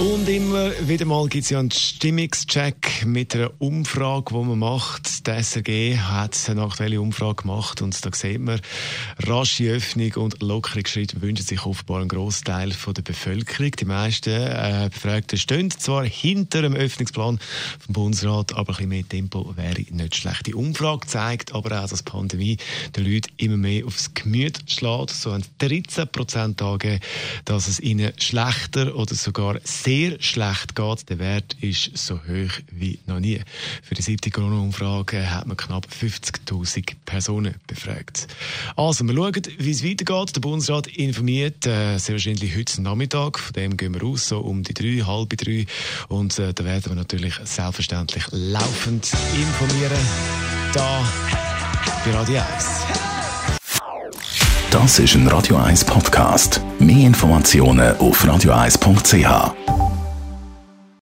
Und 0.00 0.26
immer 0.30 0.70
wieder 0.88 1.04
mal 1.04 1.28
gibt 1.28 1.44
es 1.44 1.50
ja 1.50 1.58
einen 1.58 1.70
Stimmungscheck 1.70 3.04
mit 3.04 3.34
einer 3.34 3.50
Umfrage, 3.58 4.32
die 4.32 4.44
man 4.46 4.58
macht. 4.58 5.26
Der 5.26 5.36
SRG 5.42 5.98
hat 5.98 6.48
eine 6.48 6.62
aktuelle 6.62 7.02
Umfrage 7.02 7.42
gemacht 7.42 7.82
und 7.82 8.02
da 8.02 8.08
sieht 8.10 8.40
man, 8.40 8.62
rasche 9.18 9.64
Öffnung 9.64 10.14
und 10.14 10.42
lockere 10.42 10.86
Schritte 10.86 11.20
wünschen 11.20 11.44
sich 11.44 11.66
offenbar 11.66 12.00
ein 12.00 12.08
Großteil 12.08 12.70
der 12.96 13.02
Bevölkerung. 13.02 13.72
Die 13.72 13.84
meisten 13.84 14.30
äh, 14.30 14.88
Befragten 14.90 15.38
stehen 15.38 15.70
zwar 15.70 16.06
hinter 16.06 16.62
dem 16.62 16.74
Öffnungsplan 16.74 17.38
vom 17.78 17.92
Bundesrat, 17.92 18.54
aber 18.54 18.70
ein 18.70 18.76
bisschen 18.76 18.88
mehr 18.88 19.06
Tempo 19.06 19.54
wäre 19.54 19.84
nicht 19.90 20.16
schlecht. 20.16 20.46
Die 20.46 20.54
Umfrage 20.54 21.06
zeigt 21.08 21.52
aber 21.52 21.78
auch, 21.78 21.88
dass 21.90 22.04
die 22.04 22.10
Pandemie 22.10 22.56
den 22.96 23.04
Leuten 23.04 23.32
immer 23.36 23.58
mehr 23.58 23.84
aufs 23.84 24.14
Gemüt 24.14 24.60
schlägt. 24.66 25.10
So 25.10 25.34
haben 25.34 25.44
13 25.58 26.08
Prozent 26.08 26.62
angegeben, 26.62 27.00
dass 27.44 27.68
es 27.68 27.80
ihnen 27.80 28.12
schlechter 28.18 28.96
oder 28.96 29.14
sogar 29.14 29.60
sehr 29.62 29.89
schlecht 30.20 30.74
geht. 30.74 31.10
Der 31.10 31.18
Wert 31.18 31.56
ist 31.60 31.96
so 31.96 32.14
hoch 32.14 32.52
wie 32.70 32.98
noch 33.06 33.20
nie. 33.20 33.40
Für 33.82 33.94
die 33.94 34.02
siebte 34.02 34.30
Corona-Umfrage 34.30 35.30
hat 35.30 35.46
man 35.46 35.56
knapp 35.56 35.86
50.000 35.86 36.92
Personen 37.04 37.54
befragt. 37.66 38.28
Also, 38.76 39.04
wir 39.04 39.14
schauen, 39.14 39.42
wie 39.58 39.70
es 39.70 39.84
weitergeht. 39.84 40.36
Der 40.36 40.40
Bundesrat 40.40 40.86
informiert 40.86 41.66
äh, 41.66 41.98
sehr 41.98 42.14
wahrscheinlich 42.14 42.56
heute 42.56 42.82
Nachmittag. 42.82 43.38
Von 43.38 43.52
dem 43.54 43.76
gehen 43.76 43.94
wir 43.94 44.02
raus, 44.02 44.28
so 44.28 44.40
um 44.40 44.62
die 44.62 44.74
drei, 44.74 45.04
halb 45.04 45.36
drei. 45.36 45.66
Und 46.08 46.38
äh, 46.38 46.52
da 46.54 46.64
werden 46.64 46.92
wir 46.92 46.96
natürlich 46.96 47.34
selbstverständlich 47.44 48.24
laufend 48.30 49.12
informieren. 49.34 49.98
Da 50.72 51.04
bei 52.04 52.12
Radio 52.12 52.40
1. 52.40 53.00
Das 54.70 55.00
ist 55.00 55.16
ein 55.16 55.26
Radio 55.26 55.56
1 55.56 55.84
Podcast. 55.84 56.60
Mehr 56.78 57.08
Informationen 57.08 57.96
auf 57.96 58.24
radio1.ch. 58.24 59.79